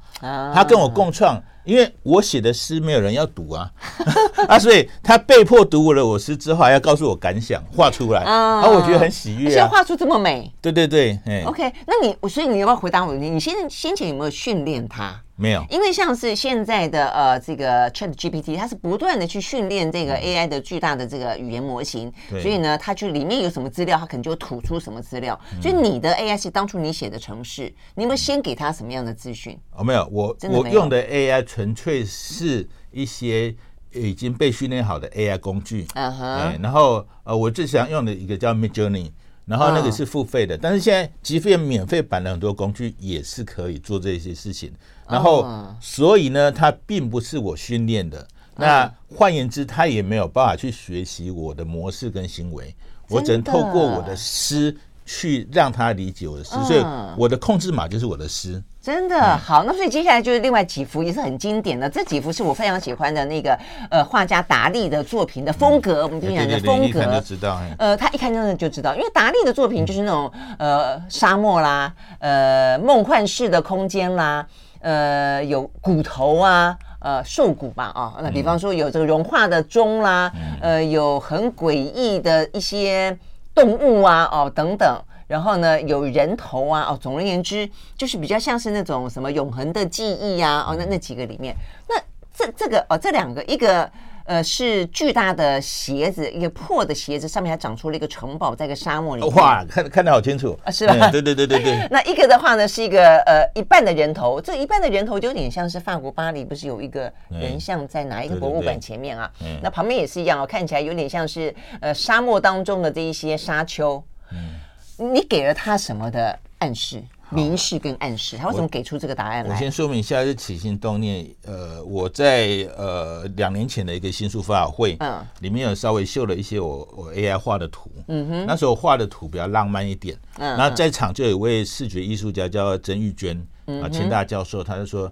[0.53, 1.41] 他跟我共创。
[1.63, 3.69] 因为我写的诗没有人要读啊，
[4.49, 9.67] 啊，所以他被迫读了我诗之后，还要告诉我感想，画出来，啊，我觉得很喜悦啊。
[9.71, 13.13] 画出这么美，对对对，哎，OK，那你，所以你要不要回答我？
[13.13, 15.21] 你你先先前有没有训练他？
[15.41, 25.39] 没有，因为像是现在的呃这个 Chat GPT，它是不断的去训练这个 AI 的巨大的这个语言模型，所以呢，它就里面有什么资料，它可能就吐出什么资料。
[25.61, 29.59] 所以你的 AI 是当初你写的程式，你有没有先给他什么样的资讯？
[29.75, 31.41] 哦，没有，我我用的 AI。
[31.43, 33.53] 纯粹是一些
[33.93, 39.11] 已经被训练好的 AI 工具，嗯哼，然后呃，我最想用的一个叫 Midjourney，
[39.45, 44.71] 然后那个是付费的，但是现在即便免费版的很多工具也是可以做这些事情，
[45.11, 45.45] 然后
[45.81, 52.73] 所以呢，它并不是我训练的，那换言之，他也没有办法去学习我的模式跟行为，
[53.09, 54.75] 我只能透过我的诗。
[55.03, 56.85] 去让他理解我的诗，所以
[57.17, 58.61] 我的控制码就是我的诗。
[58.81, 63.57] 真的好，那所以接下来就是另外几幅也是很经典的，这几幅是我非常喜欢的那个
[63.89, 66.03] 呃画家达利的作品的风格。
[66.03, 67.59] 我们经常讲的风格，知道。
[67.77, 74.47] 呃，他一看真的就知道，因为达利的作品就是那种呃沙漠啦，呃梦幻式的空间啦，
[74.81, 83.17] 呃有骨头啊，呃兽骨吧啊，那比方说有这个融化的钟啦，呃有很诡异的一些。
[83.53, 91.53] 动物啊，哦，等等，然后呢，有人头啊，哦，总而言之，就是比较像是那种什么永恒的记忆呀、啊，哦，那那几个里面，
[91.89, 91.99] 那
[92.33, 93.91] 这这个哦，这两个，一个
[94.25, 99.35] 呃，是巨大的鞋子，一个破的鞋子，上面还长出了一个城堡，在一个沙漠里面。
[99.35, 101.09] 哇，看看得好清楚啊，是吧？
[101.09, 101.87] 对对对对对。
[101.89, 109.31] 那一个的话呢，是一个呃一半的人头，这一半的人头就有点像是法国巴黎，不是有一个人像在哪一个博物馆前面啊？
[109.39, 114.01] 对对对，那旁边也是一样哦，看起来有点像是呃沙漠当中的这一些沙丘。
[114.31, 117.01] 嗯，你给了他什么的暗示？
[117.31, 119.55] 明示跟暗示，他为什么给出这个答案来？
[119.55, 121.25] 我先说明一下，是起心动念。
[121.45, 133.41] 呃，我在呃两年前的一个新书发表会，嗯，里面有稍微秀了一些我我 AI 画的图，嗯哼，那时候画的图比较浪漫一点，嗯，那在场就有一位视觉艺术家叫曾玉娟，
[133.81, 135.09] 啊，清大教授，他就说，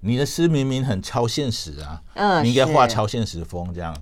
[0.00, 3.94] 你的诗明明很超现实啊，嗯，你应该画超现实风这样。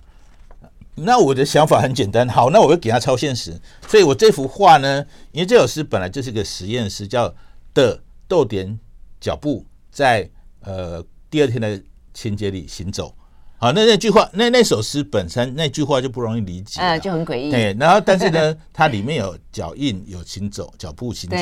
[0.95, 7.35] 那我的想法很简单，好，那我会给他超现实，所以我这幅画呢，因为这首诗本来就是个实验诗，叫。
[7.77, 8.79] 的逗点
[9.21, 10.27] 脚步在
[10.61, 11.79] 呃第二天的
[12.11, 13.15] 情节里行走，
[13.59, 17.51] 好，那那句话那那首诗本身那句话就不容易理解，呃，就很诡异。
[17.51, 21.37] 对，然后但是呢，它里面有脚印，有行走，脚步行走。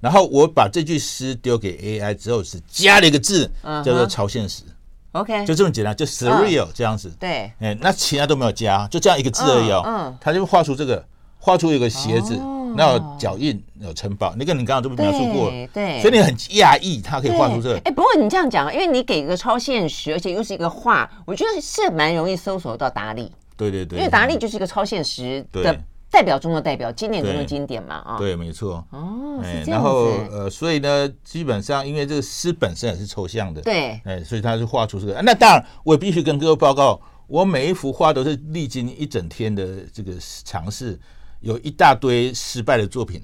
[0.00, 4.64] 然后我把这句诗丢给 AI 之后，是加了一个字，叫做超现实。
[5.12, 7.10] OK，就这么简单，就 surreal 这样子。
[7.18, 9.82] 对，哎，那其他都没有加，就这样一个字而已哦。
[9.86, 11.02] 嗯，他就画出这个，
[11.38, 12.38] 画出一个鞋子。
[12.76, 17.80] 那有脚印，有城堡，那个你刚刚都描述过，对，所以你很讶异，他可以画出这个。
[17.84, 23.30] 哎，不过你这样讲，因为你给一个超现实，而且又是一个画，我觉得是蛮容易搜索到达利。
[23.56, 25.76] 对对对，因为达利就是一个超现实的
[26.10, 28.16] 代表中的代表，经典中的经典嘛啊。
[28.16, 28.84] 对，没错。
[28.90, 35.20] 哦，然后呃，所以呢，基本上因为这个诗本身也是抽象的，对，哎，所以他就画出这个。
[35.22, 40.12] 那当然，我也必须跟各位报告，我每一幅画都是历经一整天的这个
[40.44, 40.98] 尝试。
[41.40, 43.22] 有一大堆失败的作品，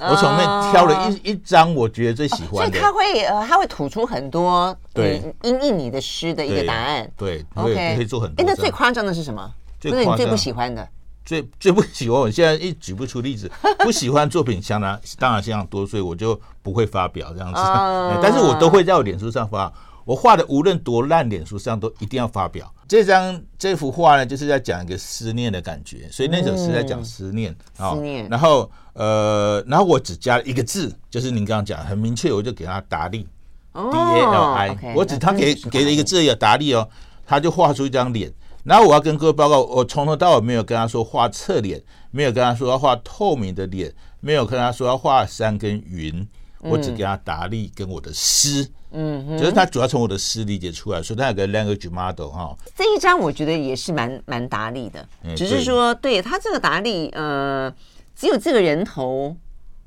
[0.00, 8.42] 我从那挑了一一张我觉得最喜欢的，所以他会呃，他会吐出很多对因应你的诗的一个答案，对，OK，可以做很多。
[8.42, 9.52] 哎，那最夸张的是什么？
[9.80, 10.88] 最最不喜欢的，
[11.24, 13.50] 最最不喜欢，我现在一举不出例子。
[13.80, 17.60] 不喜欢作品相当当然相当多，所以我就不会发表这样子，
[18.22, 19.72] 但是我都会在我脸书上发。
[20.04, 22.72] 我画的无论多烂，脸书上都一定要发表。
[22.88, 27.94] 这张这幅画呢，就是在讲一个思念的感觉，所以那首诗在讲思念啊。
[27.94, 28.26] 思念。
[28.30, 33.28] 然后呃，然后我只加了一个字，就是您刚刚讲很明确，我就给他达利
[33.74, 34.94] ，D A L I。
[34.96, 36.88] 我只他给给了一个字叫达利哦，
[37.26, 38.32] 他就画出一张脸。
[38.64, 46.26] 然后我要跟各位报告，我从头到尾没有跟他说画侧脸，没有跟他说要画透明的脸，没有跟他说要画山跟云。
[46.60, 52.56] 我只给他达利跟我的诗，嗯，就是他主要从我的诗理解出来，所以他有个 language model 哈。
[52.74, 57.72] 这一张我觉得也是蛮蛮达利的，只是说对他这个达利，呃，
[58.16, 59.36] 只有这个人头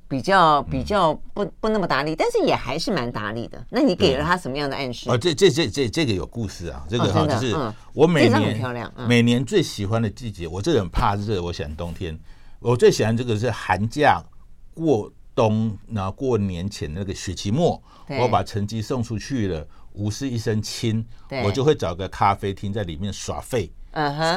[0.08, 3.62] 比较比较不不那么达利，但是也还是蛮达利的。
[3.72, 5.10] 那你给了他什么样的暗示？
[5.10, 7.54] 哦，这这这这这个有故事啊，这个哈就是
[7.94, 12.18] 我每年每年最喜欢的季节，我这个人怕热，我喜欢冬天，
[12.60, 14.24] 我最喜欢这个是寒假
[14.74, 15.12] 过。
[15.42, 17.82] 冬，然后过年前那个学期末，
[18.20, 21.04] 我把成绩送出去了，无事一身轻，
[21.44, 23.72] 我就会找个咖啡厅在里面耍废，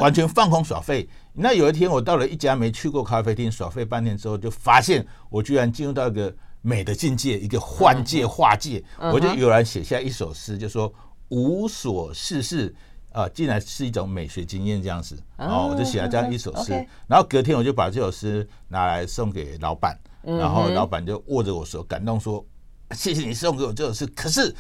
[0.01, 1.07] 完全放空耍废。
[1.35, 8.83] 那有一天我到了一家没去过咖啡厅耍废半天之后，就发现我居然进入到一个美的境界，一个幻界化界。
[8.99, 10.91] 我就有人写下一首诗，就说
[11.29, 12.75] 无所事事
[13.13, 15.23] 啊，竟然是一种美学经验这样子。
[15.37, 16.73] 然后我就写了这样一首诗，
[17.07, 19.95] 然后隔天我就把这首诗拿来送给老板。
[20.27, 22.45] 然后老板就握着我手，感动说
[22.93, 24.07] ：“谢谢你送给我这首诗。
[24.07, 24.55] 可是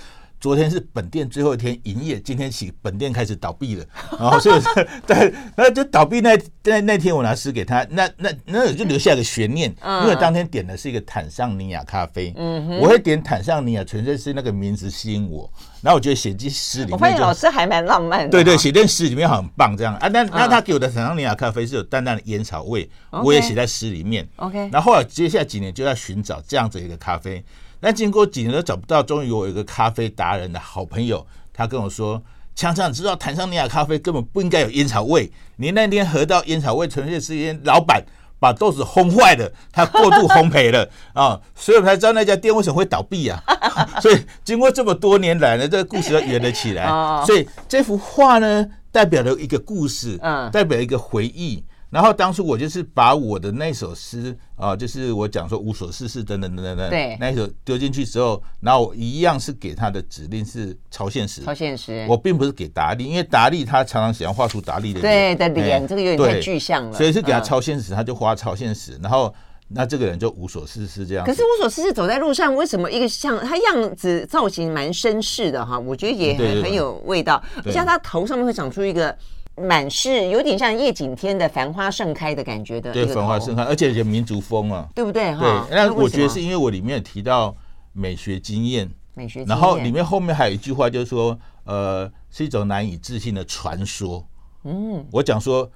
[0.45, 3.85] 昨天是本店最后一天营业，今天起本店开始倒闭了。
[4.21, 4.61] 然后所以
[5.07, 12.31] 对，那就倒闭那那那天我拿诗给他，那那那就留下一个悬念，因为当天点的是一个坦桑尼亚咖啡。
[12.37, 15.51] 嗯我会点坦桑尼亚，纯粹是那个名字吸引我。
[15.81, 18.29] 然后我觉得写进诗里面，我发现老师还蛮浪漫的。
[18.29, 20.09] 对对，写进诗里面很棒，这样啊。
[20.09, 24.29] 那那他给我的坦桑尼亚咖啡是有淡淡的烟草味，我也写在诗里面。
[24.37, 27.43] OK，然后后来接下来几年就要寻找这样子一个咖啡。
[27.85, 32.23] 那经过几年都找不到，终于我有一个咖啡达人的好朋友，他跟我说
[32.57, 38.03] ：“强强，你知道坦桑尼亚咖啡根本不应该有烟草味，你那天喝到烟草味，纯粹是因为老板
[38.41, 43.39] 把豆子烘坏了，他过度烘焙了啊，所以我才知道那家店为什么会倒闭啊。
[44.01, 46.87] 所以经过这么多年来呢，这个故事要圆了起来。
[47.27, 50.19] 所以这幅画呢，代表了一个故事，
[50.51, 51.63] 代表一个回忆。”
[51.95, 62.05] 然后当初我就是把我的那首诗啊，就是我讲说无所事事等等等等等，对，那一首丢进去之后，然后我一样是给他的指令是超现实，超现实。
[62.09, 68.99] 我并不是给达利，因为达利他常常喜欢画出达利的脸，对的脸，这个有点太具象了，所以是给他超现实，他就画超现实。
[69.01, 69.33] 然后
[69.69, 71.25] 那这个人就无所事事这样。
[71.25, 75.79] 可是无所事事走在路上，为什么一个像他样子造型蛮绅士的哈？
[75.79, 77.41] 我觉得也很很有味道，
[77.73, 79.17] 像他头上面会长出一个。
[79.57, 85.25] 满是有点像叶景天的繁花盛开的感觉的，对，繁花盛开，而且有民族风啊，对不对？
[85.37, 87.55] 对，那我觉得是因为我里面有提到
[87.93, 94.27] 美学经验，美学，然后里面后面还有一句话，就是说，呃，是一种难以置信的传说。
[94.65, 95.71] 嗯，我讲说。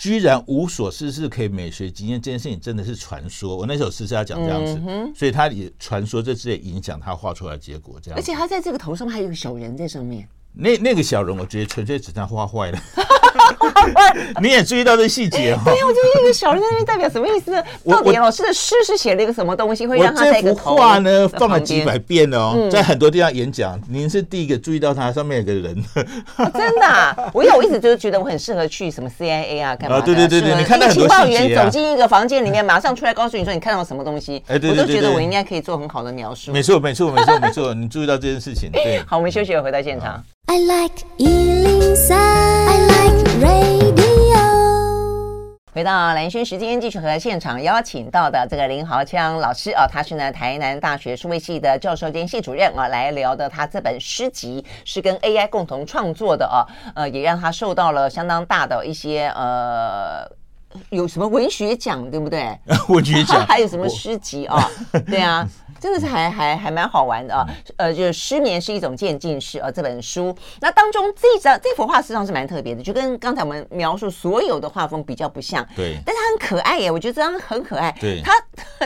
[0.00, 3.56] 居然无所事事可以美学经验，这件事情真的是传说。
[3.56, 8.16] 我那首诗是要讲这样子，嗯、所以他也传说这是影响他画出来的结果这样。
[8.16, 10.28] 而且他在这个头上面还有一个小人在上面。
[10.54, 12.78] 那那个小人，我觉得纯粹只是他画坏了。
[14.40, 15.62] 你也注意到这细节哈？
[15.64, 17.62] 对呀，我觉得一个小人在那边代表什么意思呢？
[17.86, 20.76] 到底老师的诗是写了一个什么东西，会让他在一个头？
[20.76, 25.74] 画呢放了几百遍哦，在很多地方演讲，您是第一个注意到它上面有个人。
[26.54, 30.00] 真的， 我有，我一直就是觉得我很适合去什么 CIA 啊，干嘛？
[30.00, 36.52] 对对对对，你看到很多情报员走进一个房间里面，马上出来告诉你说你看到什么东西，我都觉得我应该可以做很好的描述。
[36.52, 38.70] 没错没错没错没错，你注意到这件事情。
[38.72, 40.22] 对， 好，我们休息了，回到现场。
[40.50, 44.38] I like 103, I like radio。
[45.74, 60.26] 回到蓝轩时间，继续和现场邀请到的这个林豪羌老师啊，他是呢台南大学数位系的教授兼系主任啊，来聊的他这本诗集是跟 AI 共同创作的啊，呃，也让他受到了相当大的一些呃，
[60.88, 62.58] 有什么文学奖对不对？
[62.88, 64.66] 文学奖 还有什么诗集啊？
[65.06, 65.46] 对啊。
[65.80, 70.34] 真的是还还还蛮好玩的啊，呃，就是失眠是一种渐进式啊，这本书。
[70.60, 78.32] 那当中这张这幅画实际上是蛮特别的，就跟刚才我们描述所有的画风比较不像，对，但是它很可爱耶，我觉得这张很可爱，对，他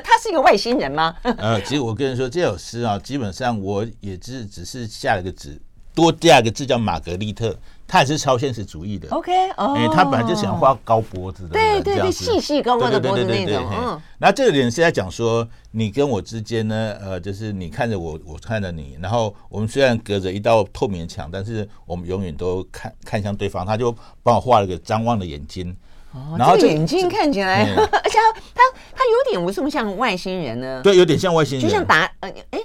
[0.00, 1.14] 他 是一个外星人吗？
[1.22, 5.60] 呃， 其实我跟你说，这首诗啊，基本上我也是只是下了个字，
[5.94, 7.56] 多加一个字叫玛格丽特。
[7.92, 14.00] 他也是超现实主义的，OK，哦，哎，他本来就喜欢画高脖子的，对对对，细细高高的脖子那种，嗯。
[14.16, 23.66] 那这个点是在讲说，你跟我之间呢，呃，就是你看着我，我看着你，然后我们虽然隔着一道透明的墙，但是我们永远都看看向对方。
[23.66, 25.76] 他就帮我画了个张望的眼睛，
[26.12, 28.62] 哦，然后这个眼睛看起来，而且他他
[28.94, 30.80] 他有点为什么像外星人呢？
[30.82, 32.58] 对，有点像外星人，就像达呃，哎，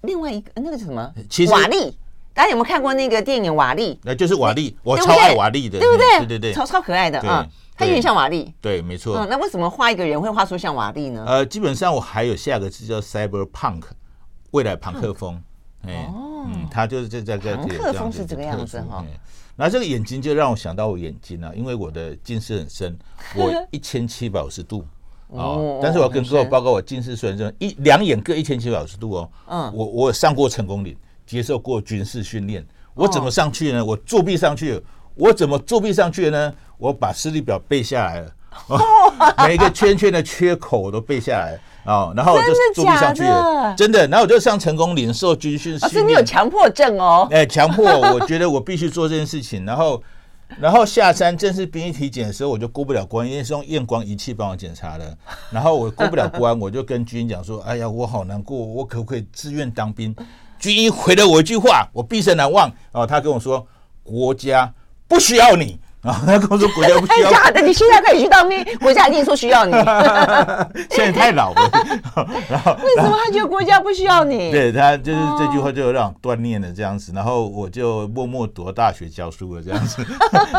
[0.00, 1.08] 另外一个那个是什么？
[1.30, 1.96] 其实瓦力。
[2.34, 3.94] 大家有没有看过那个电影《瓦力》？
[4.02, 6.18] 那就是瓦力，我超爱瓦力的，对不对？
[6.18, 7.46] 对对对，超超可爱的啊！
[7.74, 9.16] 他有点像瓦力，对，没错。
[9.16, 11.24] 嗯，那为什么画一个人会画出像瓦力呢？
[11.26, 13.82] 呃，基本上我还有下个字叫 Cyberpunk，
[14.52, 15.42] 未来朋克风。
[15.86, 19.04] 哎，嗯，他就是这这个朋克风是这个样子哈。
[19.56, 22.96] 然后这个眼睛就让我想到我眼睛了，因为我的近视很深，
[23.36, 24.84] 我一千七百五十度
[25.28, 25.80] 哦。
[25.82, 29.30] 但是我要跟各位报告，我近视虽然这一两眼各一千七百五十度哦。
[29.48, 30.96] 嗯，我我上过成功岭。
[31.32, 32.62] 接受过军事训练，
[32.92, 33.82] 我怎么上去呢？
[33.82, 34.78] 我作弊上去，
[35.14, 36.52] 我怎么作弊上去呢？
[36.76, 38.30] 我把视力表背下来了，
[39.48, 41.58] 每一个圈圈的缺口我都背下来
[41.90, 44.06] 啊，然后我就作弊上去了，真的。
[44.08, 47.26] 然后我就上成功岭受军训训你有强迫症哦？
[47.30, 49.64] 哎，强迫，我觉得我必须做这件事情。
[49.64, 50.02] 然后，
[50.60, 55.16] 然后下山正式兵役体检的时候，我就过不了关，因为是用验光仪器帮我检查的。
[55.50, 60.14] 然后我过不了关， 我就跟军医讲说：“哎呀，我好难过，我可不可以自愿当兵？”
[60.62, 62.70] 军医回了我一句话，我毕生难忘。
[62.92, 63.66] 哦，他跟我说
[64.04, 64.72] ：“国家
[65.08, 67.30] 不需要你。”啊，他跟我说：“国家不需要。
[67.34, 69.72] ”假的，你现在可以去当兵，国家一定说需要你。
[70.90, 71.70] 现在太老了。
[72.48, 74.52] 然 后为什么他觉得国家不需要你？
[74.52, 80.04] 对他就是这句话就让我锻炼了这样子，然后我就默默读大学教书了这样子。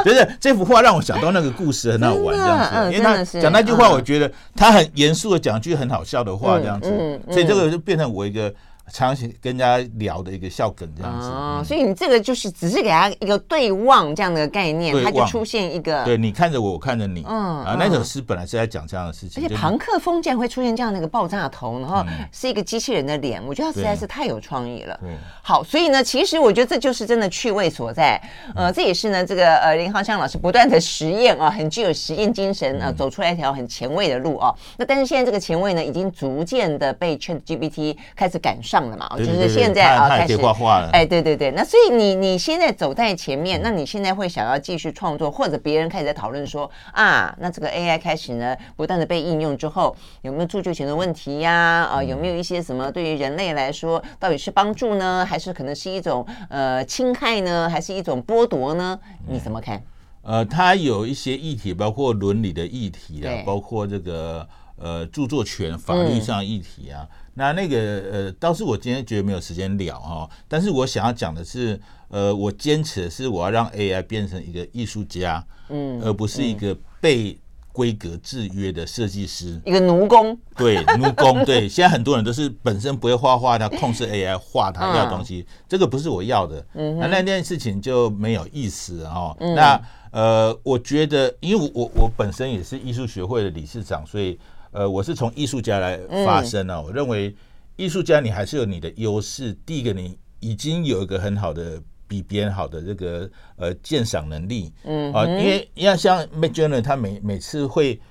[0.04, 6.90] 就是这幅画让我想到那个故事很好玩这样子，因为他讲那句话，我觉得他很严肃的讲句很好笑的话这样子，
[7.30, 8.54] 所以这个就变成我一个。
[8.92, 25.00] 常常跟人家聊的一个笑梗这样子，哦，所以你这个就是只是给他一个对望这样的概念，他就出现一个，对，你看着我，我看着你，嗯啊，那首诗本来是在讲这样的事情，而且庞克风竟然会出现这样的一个爆炸头，然后是一个机器人的脸，我觉得他实在是太有创意了。
[25.42, 28.22] 好，所以呢，其实我觉得这就是真的趣味所在，
[28.54, 34.54] 呃，这也是呢这个呃林浩向老师不断的实验啊，很具有实验精神啊，走出来一条很前卫的路啊。
[34.78, 38.83] 那但是现在这个前卫呢，已经逐渐的被 ChatGPT 开始赶上。
[38.84, 40.90] 上了嘛，就是现在啊，开始画画了。
[40.92, 51.88] 哎，对对对，那所以你你现在走在前面，那你现在会想要继续创作，或者别人开始在讨论说啊，那这个 AI 开始呢，不断的被应用之后，有没有著作权的问题呀？
[51.92, 59.00] 啊，有没有一些什么对于人类来说，到底是帮助呢，还是可能是一种呃侵害呢，还是一种剥夺呢？
[59.28, 59.82] 你怎么看？
[60.24, 67.06] 呃，它有一些议题，包括伦理的议题啊，包括这个呃著作权法律上议题啊。
[67.36, 67.78] 那那个
[68.12, 71.80] 呃，倒是我今天觉得没有时间聊哈，但是我想要讲的是，
[72.10, 77.38] 呃，我坚持的是我要让 AI 变成一个艺术家，嗯，而不是一个被
[77.72, 89.36] 规格制约的设计师，一个奴工，对， 奴工，对，现在很多人都是本身不会画画，他控制 AI 画他要的东西，这个不是我要的，那那件事情就没有意思哈。
[89.40, 89.82] 那
[90.12, 94.38] 呃，我觉得，因为我我本身也是艺术学会的理事长，所以
[94.74, 96.76] 呃，我是从艺术家来发声啊。
[96.78, 97.34] 嗯、我认为
[97.76, 99.54] 艺术家你还是有你的优势。
[99.66, 108.02] 第一个，你已经有一个很好的比别人好的这个呃鉴赏能力，嗯啊，因为你要像 Midjourney 他每每次会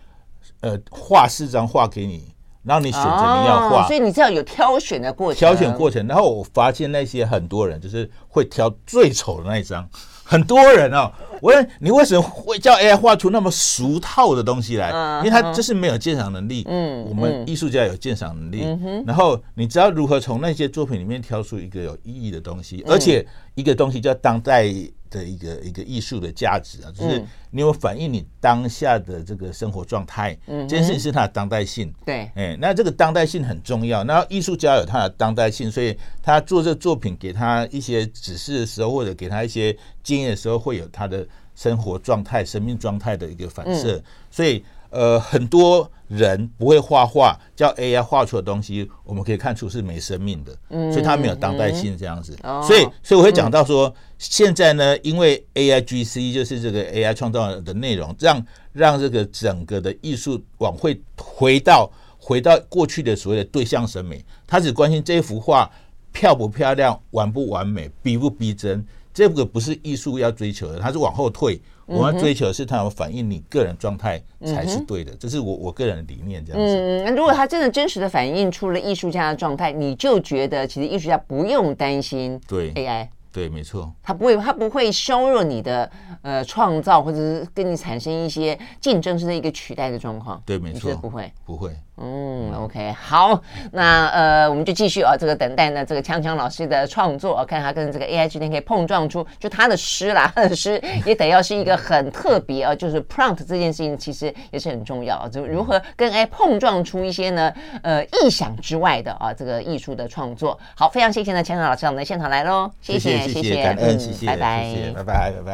[0.61, 2.33] 呃画四张画给你。
[2.65, 5.39] 让你选择你要画，所以你知道有挑选的过程。
[5.41, 9.85] 挑选过程，然后我发现那些很多人就是会挑最丑的那一张。
[10.33, 11.13] 很多人哦，
[11.43, 14.91] 我问你为什么会叫 AI 画出那么俗套的东西来？
[15.19, 16.65] 因为他就是没有鉴赏能力。
[16.67, 18.65] 嗯，我们艺术家有鉴赏能力。
[19.07, 24.73] 然后你知道如何从那些作品里面挑出一个有意义的东西，而且一个东西叫当代。
[25.13, 34.03] 的一个一个艺术的价值啊，就是你有反映你当下的这个生活状态，嗯，这件事情是它的当代性，对，哎，那这个当代性很重要。
[34.03, 44.65] 那艺术家有他的当代性，所以他做这个作品给他一些指示的时候，或者给他一些经验的时候，会有他的生活状态、生命状态的一个反射，所以。
[44.93, 52.37] 呃，很多人不会画画，叫 AI 画出的东西，我们可以看出是没生命的，嗯所以它没有当代性这样子。
[52.63, 65.71] 所以，所以我会讲到说，现在呢，因为 AIGC 就是这个 AI 创造的内容，让让这个整个的艺术往会回到回到过去的所谓的对象审美，他只关心这幅画
[66.13, 68.85] 漂不漂亮、完不完美、逼不逼真，
[69.15, 71.59] 这个不是艺术要追求的，它是往后退。
[71.93, 76.77] 我们要追求的是它有反映你个人状态才是对的，这是我我个人的理念这样子。
[76.77, 83.09] 嗯，如果它真的真实的反映出了艺术家的状态，你就觉得其实艺术家不用担心对 AI。
[83.33, 85.91] 对，没错，他不会，他不会削弱你的
[86.21, 90.43] 呃创造，或者是跟你产生一些竞争式的一个取代的状况。
[90.45, 91.75] 对，没错，不会，不会。
[92.05, 93.41] 嗯，OK，好，
[93.71, 110.59] 那呃，我们就继续啊，这个等待呢，这个锵锵老师的创作，看他跟这个 AI 之间可以碰撞出，就他的诗啦， 他的诗也得要是一个很特别啊，就是 prompt 这件事情其实也是很重要，就如何跟 AI 碰撞出一些呢，呃，意想之外的啊，这个艺术的创作。
[110.75, 113.13] 好，非常谢谢呢，锵锵老师到我们的现场来喽，谢谢。
[113.29, 114.65] 谢谢，感恩，谢谢，拜拜，
[114.97, 115.53] 拜拜，拜拜。